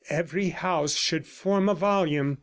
Every 0.09 0.49
house 0.49 0.95
should 0.95 1.27
form 1.27 1.69
a 1.69 1.75
volume. 1.75 2.39